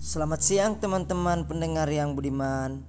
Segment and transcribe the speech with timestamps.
[0.00, 2.80] Selamat siang teman-teman pendengar yang budiman.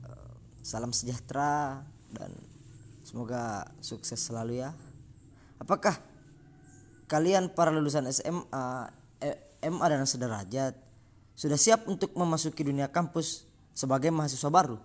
[0.00, 0.32] Eh,
[0.64, 2.32] Salam sejahtera dan
[3.04, 4.72] semoga sukses selalu ya.
[5.60, 6.00] Apakah
[7.12, 8.88] kalian para lulusan SMA,
[9.20, 9.36] eh,
[9.68, 10.72] MA dan sederajat
[11.36, 13.44] Sudah siap untuk memasuki dunia kampus
[13.76, 14.80] sebagai mahasiswa baru?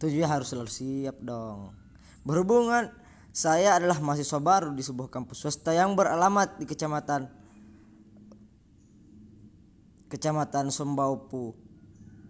[0.00, 1.76] Tentunya harus selalu siap dong.
[2.24, 2.88] Berhubungan
[3.36, 7.41] saya adalah mahasiswa baru di sebuah kampus swasta yang beralamat di kecamatan
[10.12, 11.56] Kecamatan Sombaupu,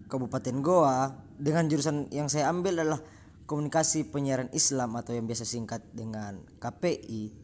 [0.06, 3.02] Kabupaten Goa, dengan jurusan yang saya ambil adalah
[3.42, 7.34] Komunikasi Penyiaran Islam atau yang biasa singkat dengan KPI.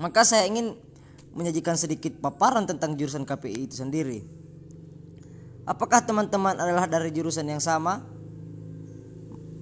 [0.00, 0.72] Maka saya ingin
[1.36, 4.24] menyajikan sedikit paparan tentang jurusan KPI itu sendiri.
[5.68, 8.00] Apakah teman-teman adalah dari jurusan yang sama?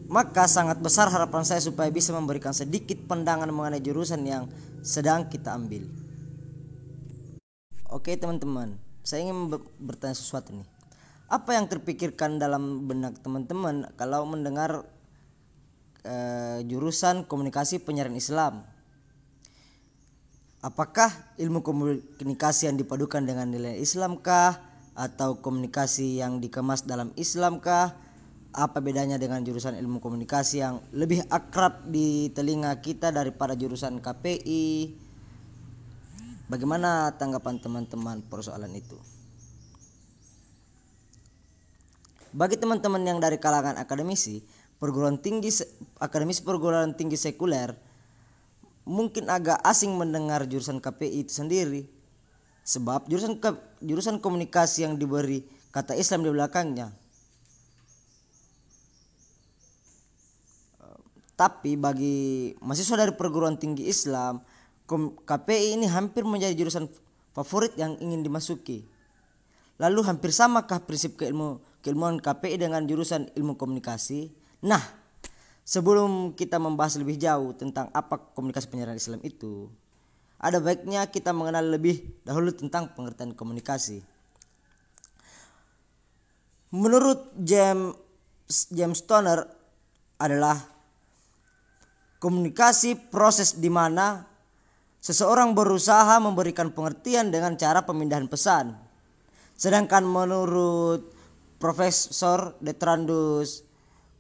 [0.06, 4.46] Maka sangat besar harapan saya supaya bisa memberikan sedikit pandangan mengenai jurusan yang
[4.86, 5.82] sedang kita ambil.
[7.90, 10.66] Oke teman-teman, saya ingin ber- bertanya sesuatu nih.
[11.30, 14.82] Apa yang terpikirkan dalam benak teman-teman kalau mendengar
[16.02, 18.66] eh, jurusan komunikasi penyiaran Islam?
[20.66, 24.59] Apakah ilmu komunikasi yang dipadukan dengan nilai Islam kah?
[24.98, 27.95] Atau komunikasi yang dikemas dalam Islam kah?
[28.57, 35.05] Apa bedanya dengan jurusan ilmu komunikasi yang lebih akrab di telinga kita daripada jurusan KPI?
[36.46, 38.94] Bagaimana tanggapan teman-teman persoalan itu?
[42.30, 44.46] Bagi teman-teman yang dari kalangan akademisi,
[44.78, 45.50] perguruan tinggi
[45.98, 47.74] akademisi perguruan tinggi sekuler
[48.86, 51.82] mungkin agak asing mendengar jurusan KPI itu sendiri.
[52.66, 53.38] Sebab jurusan
[53.82, 55.42] jurusan komunikasi yang diberi
[55.74, 56.90] kata Islam di belakangnya.
[61.36, 64.41] Tapi bagi mahasiswa dari perguruan tinggi Islam,
[64.87, 66.87] KPI ini hampir menjadi jurusan
[67.34, 68.87] favorit yang ingin dimasuki.
[69.76, 74.32] Lalu hampir samakah prinsip keilmu, keilmuan KPI dengan jurusan ilmu komunikasi?
[74.64, 74.81] Nah,
[75.66, 79.69] sebelum kita membahas lebih jauh tentang apa komunikasi penyiaran Islam itu,
[80.41, 84.00] ada baiknya kita mengenal lebih dahulu tentang pengertian komunikasi.
[86.72, 87.97] Menurut James
[88.72, 89.44] James Stoner
[90.16, 90.56] adalah
[92.22, 94.24] komunikasi proses di mana
[95.06, 98.74] seseorang berusaha memberikan pengertian dengan cara pemindahan pesan.
[99.54, 101.14] Sedangkan menurut
[101.62, 103.62] Profesor Detrandus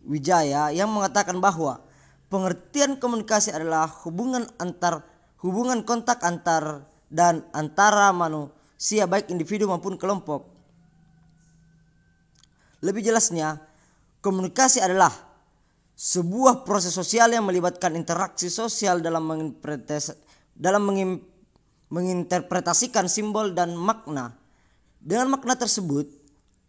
[0.06, 1.82] Wijaya yang mengatakan bahwa
[2.30, 5.02] pengertian komunikasi adalah hubungan antar
[5.42, 10.46] hubungan kontak antar dan antara manusia baik individu maupun kelompok.
[12.86, 13.58] Lebih jelasnya,
[14.22, 15.10] komunikasi adalah
[15.98, 19.26] sebuah proses sosial yang melibatkan interaksi sosial dalam
[20.56, 20.88] dalam
[21.92, 24.34] menginterpretasikan simbol dan makna.
[24.98, 26.08] Dengan makna tersebut,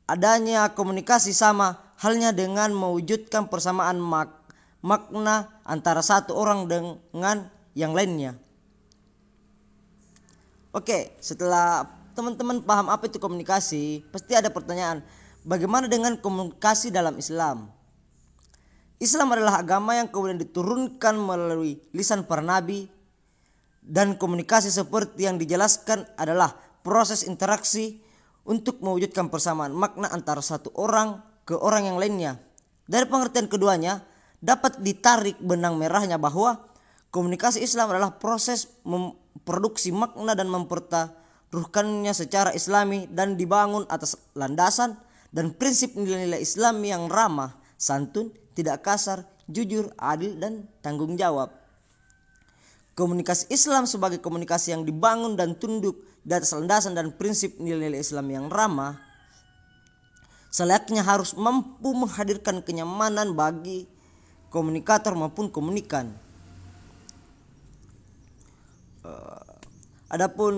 [0.05, 4.45] adanya komunikasi sama halnya dengan mewujudkan persamaan mak-
[4.85, 8.37] makna antara satu orang dengan yang lainnya.
[10.75, 15.01] Oke, setelah teman-teman paham apa itu komunikasi, pasti ada pertanyaan,
[15.41, 17.73] bagaimana dengan komunikasi dalam Islam?
[18.97, 22.89] Islam adalah agama yang kemudian diturunkan melalui lisan para nabi
[23.87, 26.51] dan komunikasi seperti yang dijelaskan adalah
[26.83, 28.03] proses interaksi
[28.43, 32.39] untuk mewujudkan persamaan makna antara satu orang ke orang yang lainnya.
[32.87, 34.03] Dari pengertian keduanya
[34.43, 36.67] dapat ditarik benang merahnya bahwa
[37.11, 44.99] komunikasi Islam adalah proses memproduksi makna dan mempertaruhkannya secara islami dan dibangun atas landasan
[45.31, 51.51] dan prinsip nilai-nilai Islam yang ramah, santun, tidak kasar, jujur, adil, dan tanggung jawab.
[52.97, 58.45] Komunikasi Islam sebagai komunikasi yang dibangun dan tunduk atas landasan dan prinsip nilai-nilai Islam yang
[58.49, 58.97] ramah,
[60.49, 63.85] selayaknya harus mampu menghadirkan kenyamanan bagi
[64.49, 66.09] komunikator maupun komunikan.
[69.05, 69.53] Eh,
[70.09, 70.55] adapun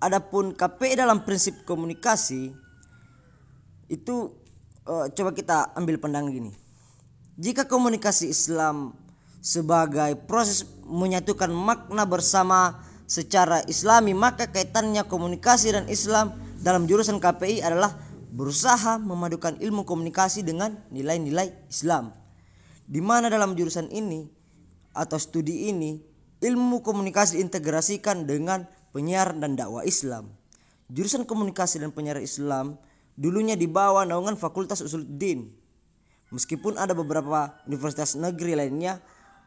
[0.00, 2.50] adapun KPI dalam prinsip komunikasi
[3.92, 4.16] itu
[4.88, 6.61] eh, coba kita ambil pandangan gini.
[7.40, 8.92] Jika komunikasi Islam
[9.40, 17.64] sebagai proses menyatukan makna bersama secara islami maka kaitannya komunikasi dan Islam dalam jurusan KPI
[17.64, 17.96] adalah
[18.32, 22.12] berusaha memadukan ilmu komunikasi dengan nilai-nilai Islam.
[22.84, 24.28] Di mana dalam jurusan ini
[24.92, 26.04] atau studi ini
[26.44, 30.28] ilmu komunikasi diintegrasikan dengan penyiaran dan dakwah Islam.
[30.92, 32.76] Jurusan komunikasi dan penyiaran Islam
[33.16, 35.61] dulunya dibawa naungan Fakultas Usuluddin.
[36.32, 38.98] Meskipun ada beberapa universitas negeri lainnya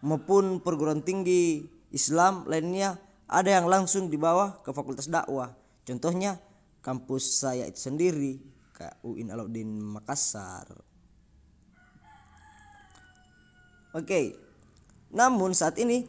[0.06, 5.50] maupun perguruan tinggi Islam lainnya ada yang langsung di bawah ke fakultas dakwah.
[5.82, 6.38] Contohnya
[6.86, 8.38] kampus saya itu sendiri
[8.78, 10.70] ke UIN Alauddin Makassar.
[13.98, 14.46] Oke
[15.16, 16.04] namun saat ini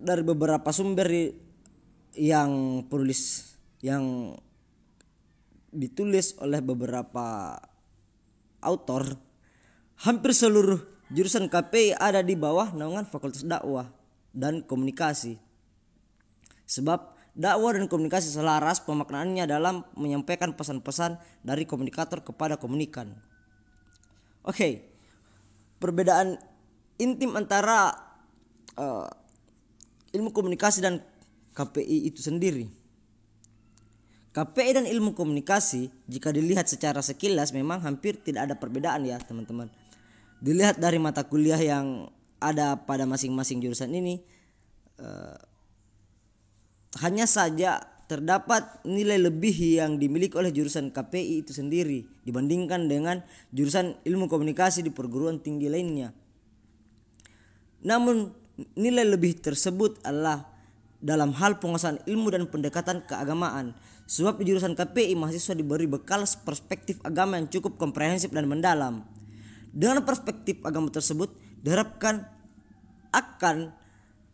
[0.00, 1.08] dari beberapa sumber
[2.16, 3.52] yang penulis
[3.84, 4.34] yang
[5.70, 7.58] ditulis oleh beberapa
[8.60, 9.16] autor
[10.02, 13.90] hampir seluruh jurusan KPI ada di bawah naungan Fakultas Dakwah
[14.30, 15.38] dan Komunikasi.
[16.70, 23.10] Sebab dakwah dan komunikasi selaras pemaknaannya dalam menyampaikan pesan-pesan dari komunikator kepada komunikan.
[24.46, 24.86] Oke,
[25.82, 26.38] perbedaan
[27.02, 27.90] intim antara
[28.78, 29.10] uh,
[30.14, 31.02] ilmu komunikasi dan
[31.54, 32.79] KPI itu sendiri.
[34.30, 39.66] KPI dan ilmu komunikasi jika dilihat secara sekilas memang hampir tidak ada perbedaan ya teman-teman.
[40.38, 42.06] Dilihat dari mata kuliah yang
[42.38, 44.22] ada pada masing-masing jurusan ini
[45.02, 45.38] eh,
[47.02, 53.22] hanya saja terdapat nilai lebih yang dimiliki oleh jurusan KPI itu sendiri dibandingkan dengan
[53.54, 56.10] jurusan ilmu komunikasi di perguruan tinggi lainnya.
[57.86, 58.34] Namun
[58.74, 60.42] nilai lebih tersebut adalah
[60.98, 63.78] dalam hal penguasaan ilmu dan pendekatan keagamaan.
[64.10, 69.06] Sebab di jurusan KPI mahasiswa diberi bekal perspektif agama yang cukup komprehensif dan mendalam.
[69.70, 71.30] Dengan perspektif agama tersebut
[71.62, 72.26] diharapkan
[73.14, 73.70] akan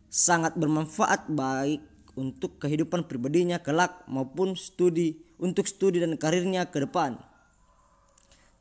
[0.09, 1.85] sangat bermanfaat baik
[2.17, 7.21] untuk kehidupan pribadinya kelak maupun studi untuk studi dan karirnya ke depan.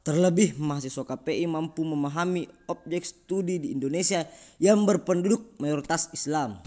[0.04, 4.28] Terlebih mahasiswa KPI mampu memahami objek studi di Indonesia
[4.60, 6.60] yang berpenduduk mayoritas Islam.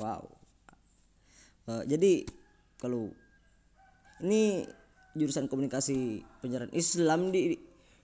[0.00, 0.32] Wow.
[1.68, 2.24] Uh, jadi
[2.80, 3.12] kalau
[4.24, 4.64] ini
[5.14, 7.54] jurusan komunikasi penyiaran Islam di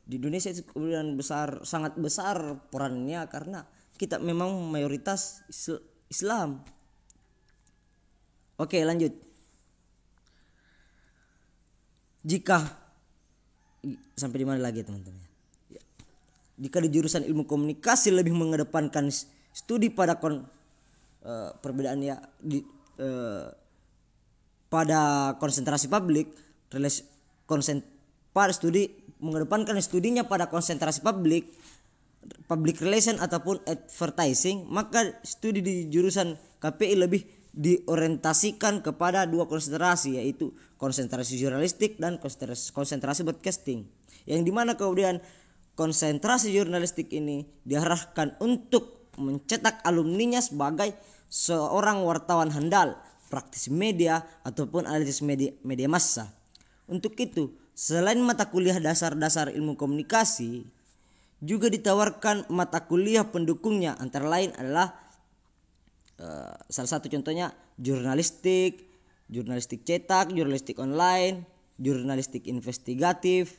[0.07, 3.63] di Indonesia itu kemudian besar sangat besar perannya karena
[3.95, 5.45] kita memang mayoritas
[6.09, 6.65] Islam.
[8.57, 9.13] Oke, lanjut.
[12.25, 12.65] Jika
[14.17, 15.25] sampai di mana lagi teman-teman?
[15.73, 15.81] Ya.
[16.61, 19.09] Jika di jurusan ilmu komunikasi lebih mengedepankan
[19.53, 20.45] studi pada kon
[21.25, 22.61] uh, perbedaan ya di
[23.01, 23.49] uh,
[24.71, 26.31] pada konsentrasi publik
[26.71, 27.03] relasi
[27.45, 27.83] konsen
[28.31, 28.87] pada studi
[29.19, 31.51] mengedepankan studinya pada konsentrasi publik
[32.47, 40.55] public relation ataupun advertising maka studi di jurusan KPI lebih diorientasikan kepada dua konsentrasi yaitu
[40.79, 43.91] konsentrasi jurnalistik dan konsentrasi, konsentrasi broadcasting
[44.31, 45.19] yang di mana kemudian
[45.75, 50.95] konsentrasi jurnalistik ini diarahkan untuk mencetak alumninya sebagai
[51.31, 52.99] seorang wartawan handal,
[53.31, 56.29] praktisi media ataupun analisis media, media massa.
[56.91, 60.67] Untuk itu, selain mata kuliah dasar-dasar ilmu komunikasi,
[61.41, 64.93] juga ditawarkan mata kuliah pendukungnya antara lain adalah
[66.21, 68.85] uh, salah satu contohnya jurnalistik,
[69.33, 71.47] jurnalistik cetak, jurnalistik online,
[71.81, 73.57] jurnalistik investigatif,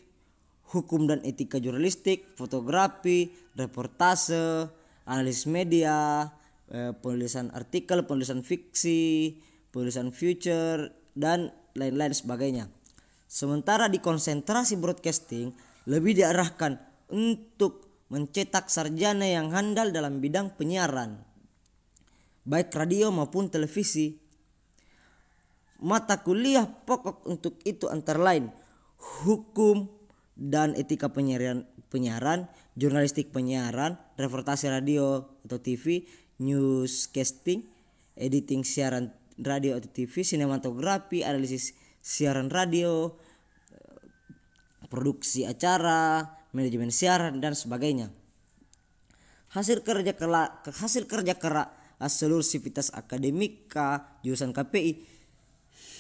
[0.70, 4.70] hukum dan etika jurnalistik, fotografi, reportase,
[5.10, 6.30] analisis media,
[6.72, 9.36] eh, penulisan artikel, penulisan fiksi,
[9.72, 12.68] penulisan future dan lain-lain sebagainya.
[13.32, 15.56] Sementara di konsentrasi broadcasting
[15.88, 16.78] lebih diarahkan
[17.12, 21.16] untuk mencetak sarjana yang handal dalam bidang penyiaran,
[22.44, 24.20] baik radio maupun televisi.
[25.82, 28.54] Mata kuliah pokok untuk itu antara lain
[29.26, 29.90] hukum
[30.38, 32.46] dan etika penyiaran, penyiaran,
[32.78, 36.06] jurnalistik penyiaran, reportasi radio atau TV,
[36.38, 37.66] newscasting,
[38.14, 39.10] editing siaran
[39.42, 43.18] radio atau TV, sinematografi, analisis siaran radio,
[44.88, 48.10] produksi acara, manajemen siaran dan sebagainya.
[49.52, 55.04] Hasil kerja kerja hasil kerja keras seluruh sivitas akademika jurusan KPI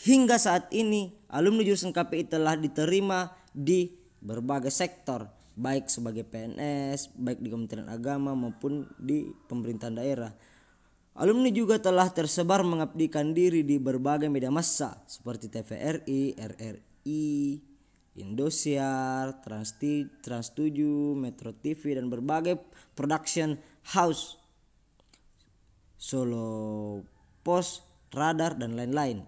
[0.07, 3.91] hingga saat ini alumni jurusan KPI telah diterima di
[4.23, 10.31] berbagai sektor baik sebagai PNS, baik di Kementerian Agama maupun di pemerintahan daerah.
[11.11, 17.59] Alumni juga telah tersebar mengabdikan diri di berbagai media massa seperti TVRI, RRI,
[18.15, 19.75] Indosiar, Trans,
[20.23, 22.63] Trans 7, Metro TV dan berbagai
[22.95, 23.59] production
[23.91, 24.39] house
[26.01, 27.03] Solo
[27.43, 27.83] Pos,
[28.15, 29.21] Radar dan lain-lain.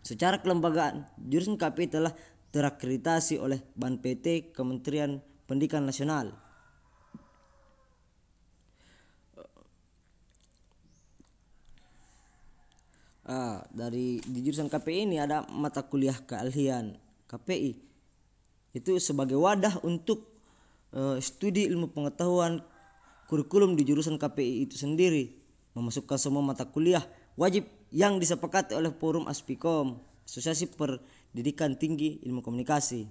[0.00, 2.12] Secara kelembagaan, jurusan KPI telah
[2.50, 6.34] terakreditasi oleh Ban PT Kementerian Pendidikan Nasional.
[13.30, 16.98] Ah, dari di jurusan KPI ini ada mata kuliah keahlian
[17.30, 17.78] KPI.
[18.74, 20.26] Itu sebagai wadah untuk
[20.90, 22.58] uh, studi ilmu pengetahuan
[23.30, 25.38] kurikulum di jurusan KPI itu sendiri.
[25.70, 27.06] memasukkan semua mata kuliah
[27.38, 27.62] wajib
[27.94, 33.06] yang disepakati oleh forum Aspikom, Asosiasi Pendidikan Tinggi Ilmu Komunikasi.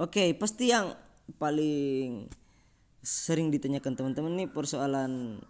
[0.00, 0.96] Oke, pasti yang
[1.36, 2.32] paling
[3.04, 5.44] sering ditanyakan teman-teman nih persoalan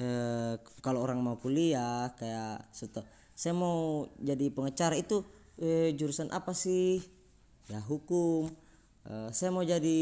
[0.00, 3.04] eh, kalau orang mau kuliah kayak seto,
[3.36, 5.20] saya mau jadi pengacara itu
[5.60, 7.04] eh, jurusan apa sih?
[7.68, 8.48] Ya hukum.
[9.04, 10.00] Eh, saya mau jadi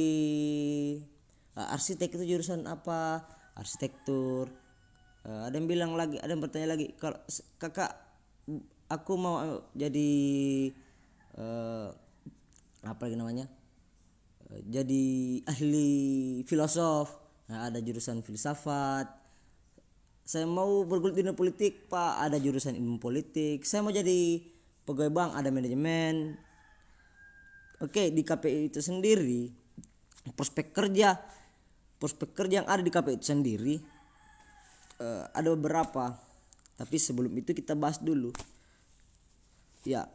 [1.58, 3.26] eh, arsitek itu jurusan apa?
[3.58, 4.54] Arsitektur
[5.28, 7.18] uh, ada yang bilang lagi ada yang bertanya lagi kalau
[7.60, 7.92] kakak
[8.88, 10.10] aku mau jadi
[11.36, 11.92] uh,
[12.86, 13.46] apa lagi namanya
[14.48, 15.04] uh, jadi
[15.44, 17.12] ahli filosof
[17.52, 19.06] nah, ada jurusan filsafat
[20.28, 22.20] saya mau bergulir di dunia politik pak.
[22.20, 23.64] Ada jurusan ilmu politik.
[23.64, 24.44] Saya mau jadi
[24.84, 26.36] pegawai bank ada manajemen.
[27.80, 29.48] Oke di KPI itu sendiri
[30.36, 31.16] prospek kerja
[31.96, 33.80] prospek kerja yang ada di KPI itu sendiri
[35.00, 36.12] uh, ada beberapa.
[36.76, 38.28] Tapi sebelum itu kita bahas dulu.
[39.88, 40.12] Ya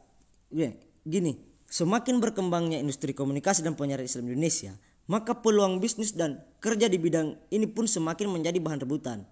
[1.01, 1.41] gini.
[1.65, 4.77] Semakin berkembangnya industri komunikasi dan penyiaran Islam Indonesia
[5.09, 9.25] maka peluang bisnis dan kerja di bidang ini pun semakin menjadi bahan rebutan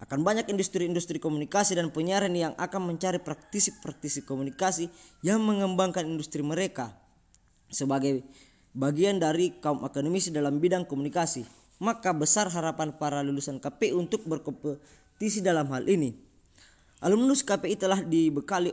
[0.00, 4.88] akan banyak industri-industri komunikasi dan penyiaran yang akan mencari praktisi-praktisi komunikasi
[5.20, 6.96] yang mengembangkan industri mereka
[7.68, 8.24] sebagai
[8.72, 11.44] bagian dari kaum akademisi dalam bidang komunikasi
[11.82, 16.14] maka besar harapan para lulusan KPI untuk berkompetisi dalam hal ini.
[17.02, 18.70] Alumnus KPI telah dibekali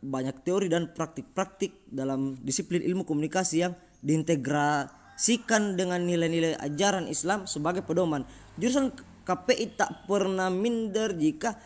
[0.00, 7.84] banyak teori dan praktik-praktik dalam disiplin ilmu komunikasi yang diintegrasikan dengan nilai-nilai ajaran Islam sebagai
[7.84, 8.24] pedoman.
[8.56, 11.58] Jurusan KPI tak pernah minder jika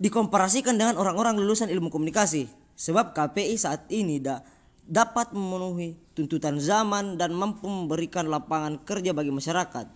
[0.00, 2.48] dikomparasikan dengan orang-orang lulusan ilmu komunikasi.
[2.76, 4.40] Sebab KPI saat ini dah
[4.88, 9.86] dapat memenuhi tuntutan zaman dan mampu memberikan lapangan kerja bagi masyarakat.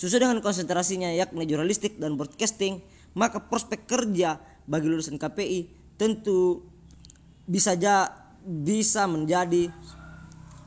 [0.00, 2.80] Sesuai dengan konsentrasinya yakni jurnalistik dan broadcasting,
[3.12, 5.68] maka prospek kerja bagi lulusan KPI
[6.00, 6.64] tentu
[7.44, 8.08] bisa ja,
[8.40, 9.68] bisa menjadi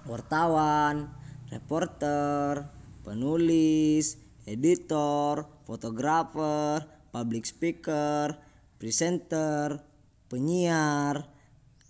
[0.05, 1.09] wartawan,
[1.49, 2.67] reporter,
[3.01, 6.83] penulis, editor, fotografer,
[7.13, 8.35] public speaker,
[8.81, 9.79] presenter,
[10.27, 11.23] penyiar,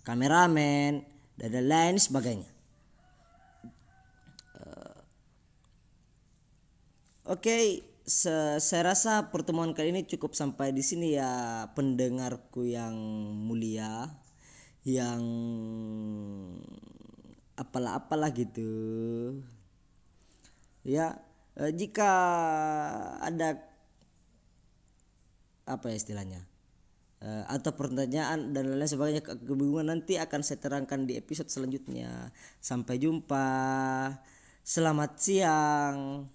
[0.06, 1.02] kameramen,
[1.34, 2.50] dan lain sebagainya.
[4.54, 4.98] Uh,
[7.26, 7.64] Oke, okay,
[8.04, 12.94] saya rasa pertemuan kali ini cukup sampai di sini ya pendengarku yang
[13.48, 14.12] mulia,
[14.84, 15.24] yang
[17.56, 18.70] apalah-apalah gitu.
[20.84, 21.16] Ya,
[21.54, 22.10] jika
[23.22, 23.62] ada
[25.64, 26.44] apa ya istilahnya?
[27.24, 32.30] uh, atau pertanyaan dan lain-lain sebagainya kebingungan nanti akan saya terangkan di episode selanjutnya
[32.60, 33.46] sampai jumpa
[34.64, 36.28] selamat siang